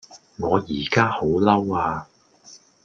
[0.39, 2.07] 我依家好嬲呀